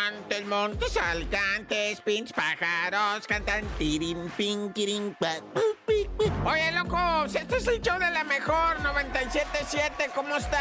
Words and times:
Montes, 0.00 0.46
montes, 0.46 0.96
alcantes, 0.96 2.00
pinch 2.00 2.32
pájaros, 2.32 3.26
cantan 3.28 3.68
tirin, 3.76 4.32
pin, 4.32 4.72
kirin, 4.72 5.12
Oye, 6.20 6.70
locos, 6.72 7.34
este 7.34 7.56
es 7.56 7.66
el 7.66 7.80
show 7.80 7.98
de 7.98 8.10
la 8.10 8.24
mejor 8.24 8.76
97.7. 8.80 10.10
¿Cómo 10.14 10.36
está 10.36 10.60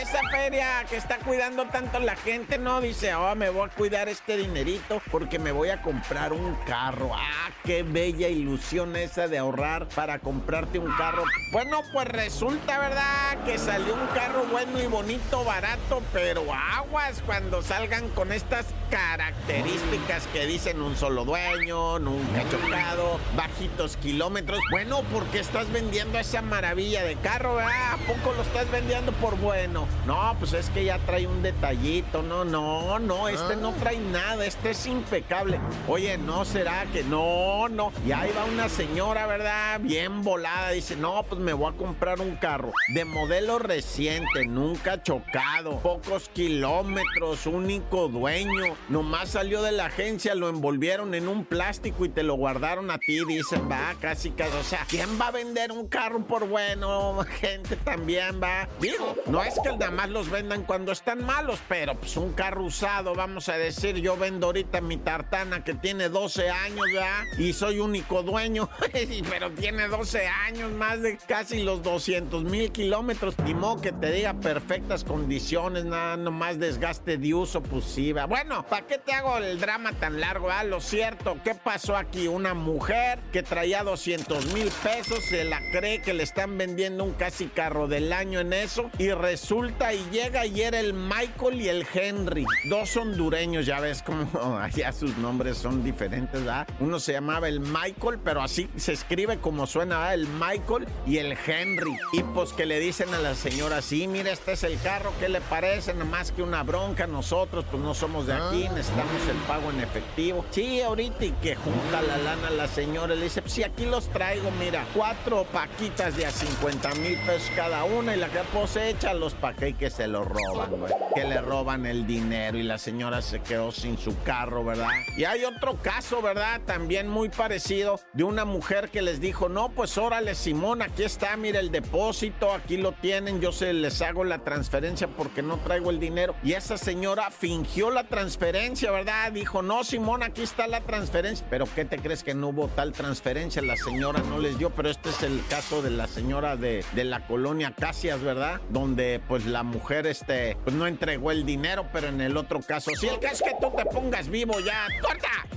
esa 0.00 0.18
feria 0.32 0.84
que 0.90 0.96
está 0.96 1.18
cuidando 1.18 1.64
tanto 1.66 2.00
la 2.00 2.16
gente? 2.16 2.58
No 2.58 2.80
dice, 2.80 3.14
oh, 3.14 3.36
me 3.36 3.48
voy 3.50 3.68
a 3.68 3.72
cuidar 3.72 4.08
este 4.08 4.36
dinerito 4.36 5.00
porque 5.12 5.38
me 5.38 5.52
voy 5.52 5.70
a 5.70 5.80
comprar 5.80 6.32
un 6.32 6.56
carro. 6.66 7.12
Ah, 7.14 7.50
qué 7.64 7.84
bella 7.84 8.26
ilusión 8.28 8.96
esa 8.96 9.28
de 9.28 9.38
ahorrar 9.38 9.86
para 9.90 10.18
comprarte 10.18 10.80
un 10.80 10.90
carro. 10.96 11.22
Bueno, 11.52 11.82
pues 11.92 12.08
resulta, 12.08 12.76
¿verdad? 12.80 13.44
Que 13.44 13.58
salió 13.58 13.94
un 13.94 14.06
carro 14.08 14.44
bueno 14.50 14.82
y 14.82 14.86
bonito, 14.86 15.44
barato, 15.44 16.02
pero 16.12 16.42
aguas 16.52 17.22
cuando 17.24 17.62
salgan 17.62 18.08
con 18.08 18.32
estas 18.32 18.66
características 18.90 20.26
que 20.32 20.46
dicen 20.46 20.82
un 20.82 20.96
solo 20.96 21.24
dueño, 21.24 22.00
nunca 22.00 22.42
chocado, 22.50 23.20
bajitos 23.36 23.96
kilómetros. 23.98 24.60
Bueno, 24.70 24.95
porque 25.04 25.40
estás 25.40 25.70
vendiendo 25.70 26.18
esa 26.18 26.42
maravilla 26.42 27.02
de 27.04 27.16
carro, 27.16 27.56
¿verdad? 27.56 27.92
¿A 27.92 27.96
poco 27.98 28.32
lo 28.34 28.42
estás 28.42 28.70
vendiendo 28.70 29.12
por 29.12 29.36
bueno? 29.38 29.86
No, 30.06 30.36
pues 30.38 30.52
es 30.52 30.70
que 30.70 30.84
ya 30.84 30.98
trae 31.00 31.26
un 31.26 31.42
detallito. 31.42 32.22
No, 32.22 32.44
no, 32.44 32.98
no, 32.98 33.28
este 33.28 33.56
no 33.56 33.70
ah. 33.70 33.74
trae 33.80 33.98
nada, 33.98 34.44
este 34.46 34.70
es 34.70 34.86
impecable. 34.86 35.58
Oye, 35.88 36.16
¿no 36.18 36.44
será 36.44 36.86
que 36.92 37.02
no, 37.04 37.68
no? 37.68 37.92
Y 38.06 38.12
ahí 38.12 38.30
va 38.36 38.44
una 38.44 38.68
señora, 38.68 39.26
¿verdad? 39.26 39.80
Bien 39.80 40.22
volada, 40.22 40.70
dice, 40.70 40.96
no, 40.96 41.22
pues 41.24 41.40
me 41.40 41.52
voy 41.52 41.72
a 41.72 41.76
comprar 41.76 42.20
un 42.20 42.36
carro 42.36 42.72
de 42.94 43.04
modelo 43.04 43.58
reciente, 43.58 44.46
nunca 44.46 45.02
chocado, 45.02 45.80
pocos 45.80 46.28
kilómetros, 46.30 47.46
único 47.46 48.08
dueño. 48.08 48.76
Nomás 48.88 49.30
salió 49.30 49.62
de 49.62 49.72
la 49.72 49.86
agencia, 49.86 50.34
lo 50.34 50.48
envolvieron 50.48 51.14
en 51.14 51.28
un 51.28 51.44
plástico 51.44 52.04
y 52.04 52.08
te 52.08 52.22
lo 52.22 52.34
guardaron 52.34 52.90
a 52.90 52.98
ti, 52.98 53.24
dicen, 53.26 53.70
va, 53.70 53.94
casi, 54.00 54.30
casi, 54.30 54.56
o 54.56 54.62
sea, 54.62 54.85
¿quién 54.88 55.20
va 55.20 55.28
a 55.28 55.30
vender 55.30 55.72
un 55.72 55.88
carro 55.88 56.24
por 56.24 56.48
bueno? 56.48 57.24
Gente 57.40 57.76
también 57.76 58.40
va. 58.42 58.68
Digo, 58.80 59.16
no 59.26 59.42
es 59.42 59.54
que 59.62 59.70
nada 59.70 59.90
más 59.90 60.08
los 60.10 60.30
vendan 60.30 60.62
cuando 60.62 60.92
están 60.92 61.24
malos, 61.24 61.60
pero 61.68 61.94
pues 61.94 62.16
un 62.16 62.32
carro 62.32 62.64
usado, 62.64 63.14
vamos 63.14 63.48
a 63.48 63.56
decir, 63.56 63.96
yo 63.96 64.16
vendo 64.16 64.46
ahorita 64.46 64.80
mi 64.80 64.96
tartana 64.96 65.64
que 65.64 65.74
tiene 65.74 66.08
12 66.08 66.50
años, 66.50 66.86
¿ya? 66.92 67.24
Y 67.38 67.52
soy 67.52 67.80
único 67.80 68.22
dueño, 68.22 68.68
pero 69.30 69.50
tiene 69.52 69.88
12 69.88 70.26
años, 70.26 70.70
más 70.72 71.02
de 71.02 71.18
casi 71.18 71.62
los 71.62 71.82
200 71.82 72.44
mil 72.44 72.70
kilómetros. 72.72 73.38
Ni 73.44 73.54
modo 73.54 73.80
que 73.80 73.92
te 73.92 74.10
diga 74.12 74.34
perfectas 74.34 75.04
condiciones, 75.04 75.84
nada, 75.84 76.16
nomás 76.16 76.58
desgaste 76.58 77.18
de 77.18 77.34
uso, 77.34 77.62
pues 77.62 77.84
sí, 77.84 78.12
¿va? 78.12 78.26
Bueno, 78.26 78.64
¿para 78.66 78.86
qué 78.86 78.98
te 78.98 79.12
hago 79.12 79.38
el 79.38 79.60
drama 79.60 79.92
tan 79.92 80.20
largo, 80.20 80.50
ah? 80.50 80.64
Lo 80.64 80.80
cierto, 80.80 81.38
¿qué 81.44 81.54
pasó 81.54 81.96
aquí? 81.96 82.28
Una 82.28 82.54
mujer 82.54 83.18
que 83.32 83.42
traía 83.42 83.82
200 83.82 84.52
mil 84.52 84.65
pesos, 84.74 85.24
se 85.24 85.44
la 85.44 85.60
cree 85.70 86.00
que 86.00 86.14
le 86.14 86.22
están 86.22 86.58
vendiendo 86.58 87.04
un 87.04 87.12
casi 87.12 87.46
carro 87.46 87.88
del 87.88 88.12
año 88.12 88.40
en 88.40 88.52
eso 88.52 88.90
y 88.98 89.10
resulta 89.10 89.92
y 89.92 90.04
llega 90.10 90.46
y 90.46 90.62
era 90.62 90.80
el 90.80 90.94
Michael 90.94 91.60
y 91.60 91.68
el 91.68 91.86
Henry, 91.92 92.44
dos 92.68 92.96
hondureños, 92.96 93.66
ya 93.66 93.80
ves 93.80 94.02
como 94.02 94.58
allá 94.58 94.92
sus 94.98 95.16
nombres 95.18 95.58
son 95.58 95.84
diferentes, 95.84 96.40
¿verdad? 96.40 96.66
Uno 96.80 97.00
se 97.00 97.12
llamaba 97.12 97.48
el 97.48 97.60
Michael, 97.60 98.18
pero 98.22 98.42
así 98.42 98.68
se 98.76 98.92
escribe 98.92 99.38
como 99.38 99.66
suena, 99.66 99.98
¿verdad? 99.98 100.14
El 100.14 100.28
Michael 100.28 100.86
y 101.06 101.18
el 101.18 101.36
Henry. 101.46 101.96
Y 102.12 102.22
pues 102.22 102.52
que 102.52 102.66
le 102.66 102.78
dicen 102.80 103.12
a 103.14 103.18
la 103.18 103.34
señora, 103.34 103.82
sí, 103.82 104.08
mira, 104.08 104.32
este 104.32 104.52
es 104.52 104.64
el 104.64 104.80
carro, 104.80 105.12
¿qué 105.20 105.28
le 105.28 105.40
parece? 105.40 105.92
Nada 105.92 106.04
más 106.04 106.32
que 106.32 106.42
una 106.42 106.62
bronca, 106.62 107.06
nosotros 107.06 107.64
pues 107.70 107.82
no 107.82 107.94
somos 107.94 108.26
de 108.26 108.34
aquí, 108.34 108.66
ah. 108.68 108.72
necesitamos 108.72 109.22
el 109.30 109.36
pago 109.46 109.70
en 109.70 109.80
efectivo. 109.80 110.44
Sí, 110.50 110.80
ahorita 110.80 111.24
y 111.24 111.32
que 111.32 111.56
junta 111.56 112.02
la 112.02 112.18
lana 112.18 112.50
la 112.50 112.68
señora, 112.68 113.14
le 113.14 113.24
dice, 113.24 113.42
pues 113.42 113.54
sí, 113.54 113.62
aquí 113.62 113.86
los 113.86 114.08
traigo, 114.08 114.50
mira, 114.58 114.86
cuatro 114.94 115.44
paquitas 115.44 116.16
de 116.16 116.26
a 116.26 116.30
50 116.30 116.94
mil 116.96 117.18
pesos 117.20 117.50
cada 117.54 117.84
una 117.84 118.14
y 118.14 118.18
la 118.18 118.28
que 118.28 118.40
posecha 118.52 119.14
los 119.14 119.34
paqué 119.34 119.74
que 119.74 119.90
se 119.90 120.06
lo 120.06 120.24
roban, 120.24 120.70
güey. 120.78 120.92
Que 121.14 121.24
le 121.24 121.40
roban 121.40 121.86
el 121.86 122.06
dinero 122.06 122.58
y 122.58 122.62
la 122.62 122.78
señora 122.78 123.22
se 123.22 123.40
quedó 123.40 123.72
sin 123.72 123.98
su 123.98 124.16
carro, 124.22 124.64
¿verdad? 124.64 124.88
Y 125.16 125.24
hay 125.24 125.44
otro 125.44 125.80
caso, 125.82 126.22
¿verdad? 126.22 126.60
También 126.66 127.08
muy 127.08 127.28
parecido 127.28 128.00
de 128.12 128.24
una 128.24 128.44
mujer 128.44 128.90
que 128.90 129.02
les 129.02 129.20
dijo, 129.20 129.48
no, 129.48 129.70
pues 129.70 129.96
órale, 129.98 130.34
Simón, 130.34 130.82
aquí 130.82 131.04
está, 131.04 131.36
mira 131.36 131.60
el 131.60 131.70
depósito, 131.70 132.52
aquí 132.52 132.76
lo 132.76 132.92
tienen, 132.92 133.40
yo 133.40 133.52
se 133.52 133.72
les 133.72 134.02
hago 134.02 134.24
la 134.24 134.38
transferencia 134.38 135.08
porque 135.08 135.42
no 135.42 135.58
traigo 135.58 135.90
el 135.90 136.00
dinero. 136.00 136.34
Y 136.42 136.52
esa 136.52 136.78
señora 136.78 137.30
fingió 137.30 137.90
la 137.90 138.04
transferencia, 138.04 138.90
¿verdad? 138.90 139.32
Dijo, 139.32 139.62
no, 139.62 139.84
Simón, 139.84 140.22
aquí 140.22 140.42
está 140.42 140.66
la 140.66 140.80
transferencia. 140.80 141.46
Pero 141.50 141.66
¿qué 141.74 141.84
te 141.84 141.98
crees 141.98 142.22
que 142.22 142.34
no 142.34 142.48
hubo 142.48 142.68
tal 142.68 142.92
transferencia? 142.92 143.62
La 143.62 143.76
señora 143.76 144.20
no 144.20 144.38
les 144.46 144.58
dio, 144.58 144.70
pero 144.70 144.88
este 144.88 145.08
es 145.08 145.22
el 145.24 145.42
caso 145.48 145.82
de 145.82 145.90
la 145.90 146.06
señora 146.06 146.56
de, 146.56 146.84
de 146.92 147.04
la 147.04 147.26
colonia 147.26 147.72
Casias, 147.76 148.20
¿verdad? 148.22 148.60
Donde 148.68 149.20
pues 149.26 149.44
la 149.44 149.64
mujer 149.64 150.06
este, 150.06 150.56
pues 150.62 150.76
no 150.76 150.86
entregó 150.86 151.32
el 151.32 151.44
dinero, 151.44 151.88
pero 151.92 152.06
en 152.06 152.20
el 152.20 152.36
otro 152.36 152.60
caso, 152.60 152.92
si 152.94 153.08
el 153.08 153.18
caso 153.18 153.44
es 153.44 153.52
que 153.52 153.58
tú 153.60 153.72
te 153.76 153.84
pongas 153.86 154.28
vivo 154.28 154.60
ya, 154.60 154.86
corta. 155.02 155.55